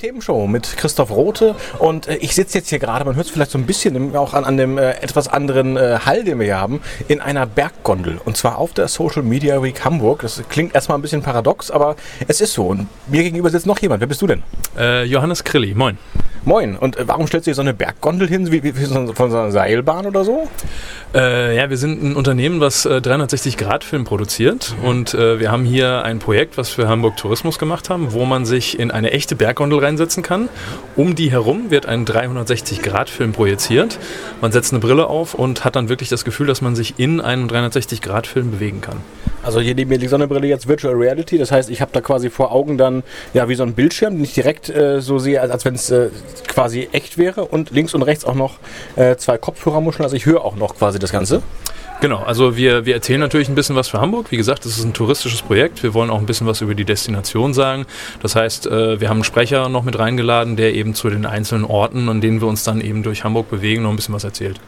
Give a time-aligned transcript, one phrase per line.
[0.00, 3.50] Themenshow mit Christoph Rote und äh, ich sitze jetzt hier gerade, man hört es vielleicht
[3.50, 6.46] so ein bisschen im, auch an, an dem äh, etwas anderen äh, Hall, den wir
[6.46, 10.22] hier haben, in einer Berggondel und zwar auf der Social Media Week Hamburg.
[10.22, 11.96] Das klingt erstmal ein bisschen paradox, aber
[12.26, 12.66] es ist so.
[12.68, 14.00] Und mir gegenüber sitzt noch jemand.
[14.00, 14.42] Wer bist du denn?
[14.78, 15.98] Äh, Johannes Krilli, moin.
[16.44, 16.76] Moin.
[16.76, 19.36] Und äh, warum stellst du hier so eine Berggondel hin, wie, wie, so, von so
[19.36, 20.48] einer Seilbahn oder so?
[21.14, 26.02] Äh, ja, wir sind ein Unternehmen, was äh, 360-Grad-Film produziert und äh, wir haben hier
[26.02, 29.80] ein Projekt, was wir Hamburg Tourismus gemacht haben, wo man sich in eine echte Berggondel
[29.80, 30.48] reinsetzen kann.
[30.96, 33.98] Um die herum wird ein 360-Grad-Film projiziert.
[34.40, 37.20] Man setzt eine Brille auf und hat dann wirklich das Gefühl, dass man sich in
[37.20, 38.98] einem 360-Grad-Film bewegen kann.
[39.42, 41.38] Also hier neben mir liegt so eine Brille jetzt Virtual Reality.
[41.38, 44.24] Das heißt, ich habe da quasi vor Augen dann ja wie so ein Bildschirm, den
[44.24, 45.90] ich direkt äh, so sehe, als, als wenn es
[46.48, 47.44] quasi echt wäre.
[47.44, 48.58] Und links und rechts auch noch
[48.96, 50.04] äh, zwei Kopfhörermuscheln.
[50.04, 51.42] Also ich höre auch noch quasi das Ganze.
[52.00, 54.30] Genau, also wir, wir erzählen natürlich ein bisschen was für Hamburg.
[54.30, 55.82] Wie gesagt, das ist ein touristisches Projekt.
[55.82, 57.84] Wir wollen auch ein bisschen was über die Destination sagen.
[58.22, 61.64] Das heißt, äh, wir haben einen Sprecher noch mit reingeladen, der eben zu den einzelnen
[61.64, 64.58] Orten, an denen wir uns dann eben durch Hamburg bewegen, noch ein bisschen was erzählt.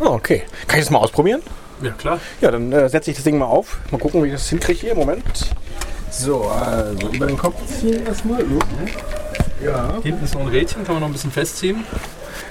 [0.00, 0.42] Oh, okay.
[0.66, 1.42] Kann ich das mal ausprobieren?
[1.82, 2.18] Ja, klar.
[2.40, 3.78] Ja, dann äh, setze ich das Ding mal auf.
[3.92, 4.94] Mal gucken, wie ich das hinkriege hier.
[4.96, 5.22] Moment.
[6.10, 8.44] So, also über den Kopf ziehen erstmal.
[9.64, 10.00] Ja.
[10.02, 11.84] Hinten ist noch ein Rädchen, kann man noch ein bisschen festziehen.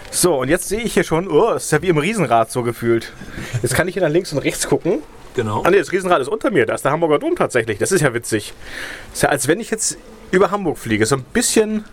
[0.09, 2.64] So, und jetzt sehe ich hier schon, oh, es ist ja wie im Riesenrad so
[2.64, 3.14] gefühlt.
[3.62, 5.00] Jetzt kann ich hier nach links und rechts gucken.
[5.36, 5.64] Genau.
[5.64, 6.66] Ah ne, das Riesenrad ist unter mir.
[6.66, 7.78] Da ist der Hamburger Dom tatsächlich.
[7.78, 8.53] Das ist ja witzig.
[9.14, 9.98] ist ja, als wenn ich jetzt
[10.31, 11.06] über Hamburg fliege.
[11.06, 11.86] So ein bisschen,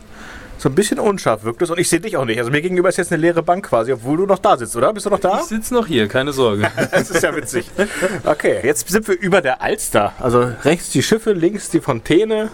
[0.59, 1.71] so ein bisschen unscharf wirkt es.
[1.71, 2.39] Und ich sehe dich auch nicht.
[2.39, 4.93] Also mir gegenüber ist jetzt eine leere Bank quasi, obwohl du noch da sitzt, oder?
[4.93, 5.39] Bist du noch da?
[5.41, 6.69] Ich sitze noch hier, keine Sorge.
[6.91, 7.71] Das ist ja witzig.
[8.25, 10.15] Okay, jetzt sind wir über der Alster.
[10.19, 12.51] Also rechts die Schiffe, links die Fontäne.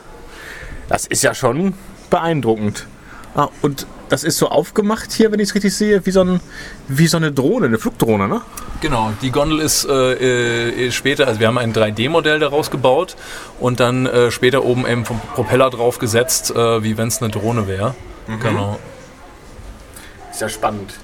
[0.89, 1.73] Das ist ja schon
[2.15, 2.87] beeindruckend.
[3.35, 6.41] Ah, und das ist so aufgemacht hier, wenn ich es richtig sehe, wie so, ein,
[6.87, 8.41] wie so eine Drohne, eine Flugdrohne, ne?
[8.81, 13.17] Genau, die Gondel ist äh, äh, später, also wir haben ein 3D-Modell daraus gebaut
[13.59, 17.33] und dann äh, später oben eben vom Propeller drauf gesetzt, äh, wie wenn es eine
[17.33, 17.97] Drohne wäre.
[18.41, 18.79] Genau.
[20.31, 20.95] Ist ja spannend.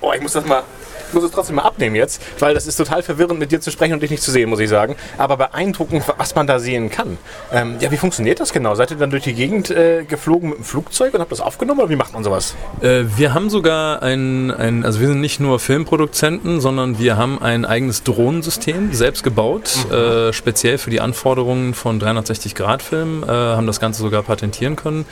[0.00, 0.64] Oh, ich muss das mal.
[1.08, 3.70] Ich muss es trotzdem mal abnehmen jetzt, weil das ist total verwirrend, mit dir zu
[3.70, 4.96] sprechen und dich nicht zu sehen, muss ich sagen.
[5.18, 7.18] Aber beeindruckend, was man da sehen kann.
[7.52, 8.74] Ähm, ja, wie funktioniert das genau?
[8.74, 11.80] Seid ihr dann durch die Gegend äh, geflogen mit dem Flugzeug und habt das aufgenommen
[11.80, 12.54] oder wie macht man sowas?
[12.80, 17.40] Äh, wir haben sogar ein, ein, also wir sind nicht nur Filmproduzenten, sondern wir haben
[17.40, 23.80] ein eigenes Drohnensystem selbst gebaut, äh, speziell für die Anforderungen von 360-Grad-Film, äh, haben das
[23.80, 25.06] Ganze sogar patentieren können.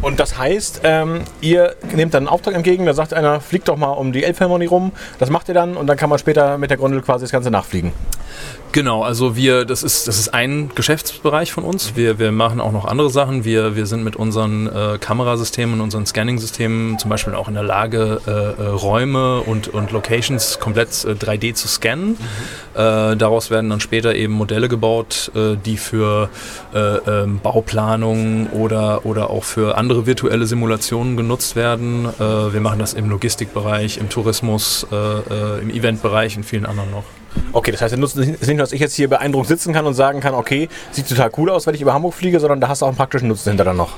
[0.00, 3.76] Und das heißt, ähm, ihr nehmt dann einen Auftrag entgegen, da sagt einer, fliegt doch
[3.76, 4.92] mal um die Elbphilharmonie rum.
[5.18, 7.50] Das macht ihr dann und dann kann man später mit der Gondel quasi das Ganze
[7.50, 7.92] nachfliegen.
[8.78, 11.96] Genau, also wir, das ist, das ist ein Geschäftsbereich von uns.
[11.96, 13.44] Wir, wir machen auch noch andere Sachen.
[13.44, 17.64] Wir, wir sind mit unseren äh, Kamerasystemen und unseren Scanning-Systemen zum Beispiel auch in der
[17.64, 22.18] Lage, äh, äh, Räume und, und Locations komplett äh, 3D zu scannen.
[22.74, 26.28] Äh, daraus werden dann später eben Modelle gebaut, äh, die für
[26.72, 32.06] äh, ähm, Bauplanung oder, oder auch für andere virtuelle Simulationen genutzt werden.
[32.20, 36.92] Äh, wir machen das im Logistikbereich, im Tourismus, äh, äh, im Eventbereich und vielen anderen
[36.92, 37.17] noch.
[37.52, 39.86] Okay, das heißt, der Nutzen ist nicht nur, dass ich jetzt hier beeindruckt sitzen kann
[39.86, 42.68] und sagen kann, okay, sieht total cool aus, wenn ich über Hamburg fliege, sondern da
[42.68, 43.92] hast du auch einen praktischen Nutzen hinter dann noch.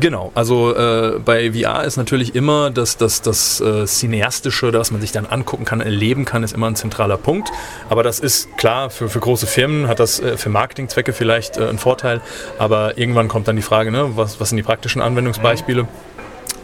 [0.00, 5.00] Genau, also äh, bei VR ist natürlich immer das, das, das äh, Cineastische, das man
[5.00, 7.50] sich dann angucken kann, erleben kann, ist immer ein zentraler Punkt.
[7.88, 11.68] Aber das ist klar, für, für große Firmen hat das äh, für Marketingzwecke vielleicht äh,
[11.68, 12.20] einen Vorteil.
[12.58, 15.88] Aber irgendwann kommt dann die Frage, ne, was, was sind die praktischen Anwendungsbeispiele?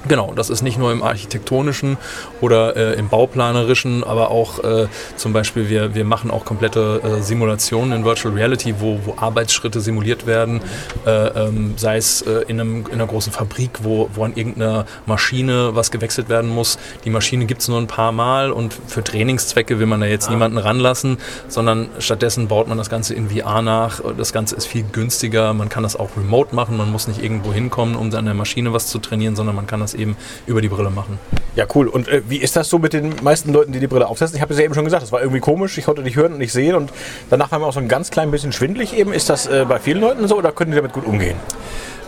[0.06, 1.96] Genau, das ist nicht nur im architektonischen
[2.42, 7.22] oder äh, im bauplanerischen, aber auch äh, zum Beispiel, wir, wir machen auch komplette äh,
[7.22, 10.60] Simulationen in Virtual Reality, wo, wo Arbeitsschritte simuliert werden,
[11.06, 14.84] äh, ähm, sei es äh, in, einem, in einer großen Fabrik, wo, wo an irgendeiner
[15.06, 16.78] Maschine was gewechselt werden muss.
[17.04, 20.28] Die Maschine gibt es nur ein paar Mal und für Trainingszwecke will man da jetzt
[20.28, 21.16] niemanden ranlassen,
[21.48, 24.02] sondern stattdessen baut man das Ganze in VR nach.
[24.18, 27.54] Das Ganze ist viel günstiger, man kann das auch remote machen, man muss nicht irgendwo
[27.54, 30.68] hinkommen, um an der Maschine was zu trainieren, sondern man kann das eben über die
[30.68, 31.18] Brille machen.
[31.56, 31.88] Ja, cool.
[31.88, 34.36] Und äh, wie ist das so mit den meisten Leuten, die die Brille aufsetzen?
[34.36, 35.78] Ich habe es ja eben schon gesagt, das war irgendwie komisch.
[35.78, 36.74] Ich konnte dich hören und nicht sehen.
[36.74, 36.92] Und
[37.30, 39.12] danach war mir auch so ein ganz klein bisschen schwindlig eben.
[39.12, 41.36] Ist das äh, bei vielen Leuten so oder können die damit gut umgehen?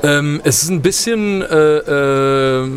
[0.02, 2.68] Ähm, es ist ein bisschen äh, äh,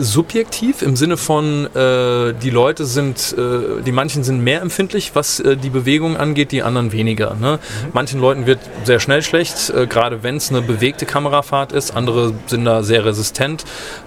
[0.00, 5.38] subjektiv im Sinne von, äh, die Leute sind, äh, die manchen sind mehr empfindlich, was
[5.40, 7.34] äh, die Bewegung angeht, die anderen weniger.
[7.34, 7.58] Ne?
[7.92, 11.94] Manchen Leuten wird sehr schnell schlecht, äh, gerade wenn es eine bewegte Kamerafahrt ist.
[11.94, 13.64] Andere sind da sehr resistent.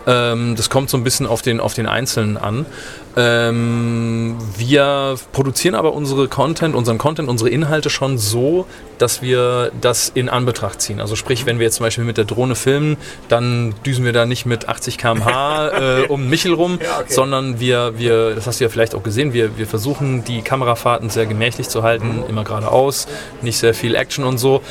[0.08, 2.66] Ähm, das kommt so ein bisschen auf den, auf den Einzelnen an.
[3.18, 8.66] Ähm, wir produzieren aber unsere Content, unseren Content, unsere Inhalte schon so,
[8.98, 11.00] dass wir das in Anbetracht ziehen.
[11.00, 12.98] Also sprich, wenn wir jetzt zum Beispiel mit der Drohne filmen,
[13.30, 15.68] dann düsen wir da nicht mit 80 km/h
[16.04, 17.06] äh, um Michel rum, ja, okay.
[17.08, 21.10] sondern wir, wir, das hast du ja vielleicht auch gesehen, wir, wir versuchen die Kamerafahrten
[21.10, 23.08] sehr gemächlich zu halten, immer geradeaus,
[23.42, 24.62] nicht sehr viel Action und so.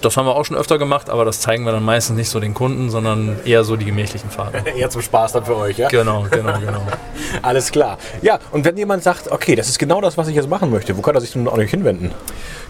[0.00, 2.40] Das haben wir auch schon öfter gemacht, aber das zeigen wir dann meistens nicht so
[2.40, 4.64] den Kunden, sondern eher so die gemächlichen Fahrten.
[4.76, 5.88] eher zum Spaß dann für euch, ja?
[5.88, 6.82] Genau, genau, genau.
[7.42, 7.98] Alles klar.
[8.22, 10.96] Ja, und wenn jemand sagt, okay, das ist genau das, was ich jetzt machen möchte,
[10.96, 12.12] wo kann er sich nun auch nicht hinwenden?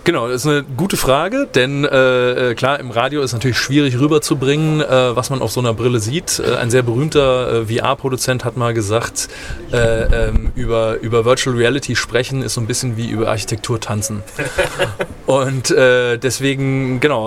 [0.04, 3.98] Genau, das ist eine gute Frage, denn äh, äh, klar, im Radio ist natürlich schwierig
[3.98, 6.38] rüberzubringen, äh, was man auf so einer Brille sieht.
[6.38, 9.28] Äh, ein sehr berühmter äh, VR-Produzent hat mal gesagt,
[9.70, 14.22] äh, ähm, über, über Virtual Reality sprechen ist so ein bisschen wie über Architektur tanzen.
[15.26, 17.17] Und deswegen, genau,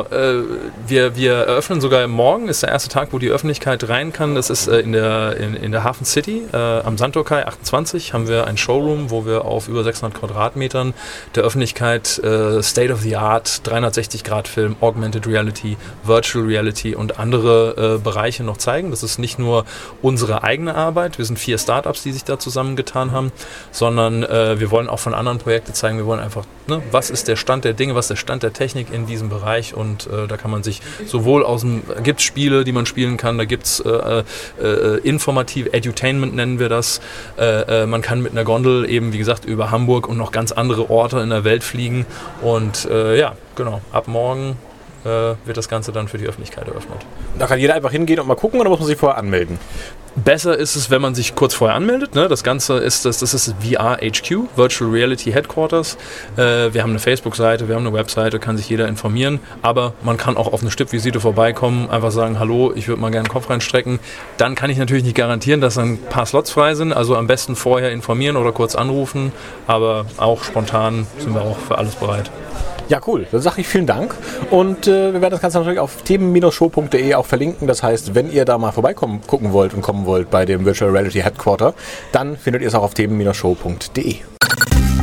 [0.88, 4.36] wir, wir eröffnen sogar morgen, ist der erste Tag, wo die Öffentlichkeit rein kann.
[4.36, 8.58] Das ist in, der, in, in der Hafen City am Santokai 28 haben wir ein
[8.58, 10.94] Showroom, wo wir auf über 600 Quadratmetern
[11.36, 18.44] der Öffentlichkeit State of the Art, 360-Grad-Film, Augmented Reality, Virtual Reality und andere äh, Bereiche
[18.44, 18.92] noch zeigen.
[18.92, 19.66] Das ist nicht nur
[20.02, 23.32] unsere eigene Arbeit, wir sind vier Startups, die sich da zusammengetan haben,
[23.72, 27.28] sondern äh, wir wollen auch von anderen Projekten zeigen, wir wollen einfach, ne, was ist
[27.28, 30.28] der Stand der Dinge, was ist der Stand der Technik in diesem Bereich und äh,
[30.28, 33.46] da kann man sich sowohl aus dem, gibt es Spiele, die man spielen kann, da
[33.46, 34.24] gibt es äh,
[34.62, 37.02] äh, informative Edutainment nennen wir das.
[37.38, 40.90] Äh, man kann mit einer Gondel eben, wie gesagt, über Hamburg und noch ganz andere
[40.90, 42.06] Orte in der Welt fliegen
[42.42, 44.71] und äh, ja, genau, ab morgen äh,
[45.04, 47.00] wird das Ganze dann für die Öffentlichkeit eröffnet.
[47.40, 49.60] Da kann jeder einfach hingehen und mal gucken oder muss man sich vorher anmelden?
[50.16, 52.16] Besser ist es, wenn man sich kurz vorher anmeldet.
[52.16, 52.28] Ne?
[52.28, 55.98] Das Ganze ist das, das ist VR HQ, Virtual Reality Headquarters.
[56.36, 59.40] Äh, wir haben eine Facebook-Seite, wir haben eine Webseite, kann sich jeder informieren.
[59.62, 63.30] Aber man kann auch auf eine Stippvisite vorbeikommen, einfach sagen, hallo, ich würde mal gerne
[63.30, 64.00] den Kopf reinstrecken.
[64.36, 66.92] Dann kann ich natürlich nicht garantieren, dass ein paar Slots frei sind.
[66.92, 69.32] Also am besten vorher informieren oder kurz anrufen.
[69.66, 72.30] Aber auch spontan sind wir auch für alles bereit.
[72.92, 73.26] Ja, cool.
[73.32, 74.14] Dann sage ich vielen Dank.
[74.50, 77.66] Und äh, wir werden das Ganze natürlich auf themen-show.de auch verlinken.
[77.66, 80.92] Das heißt, wenn ihr da mal vorbeikommen gucken wollt und kommen wollt bei dem Virtual
[80.92, 81.74] Reality Headquarter,
[82.12, 84.16] dann findet ihr es auch auf themen-show.de.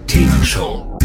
[0.06, 0.98] Themenshow.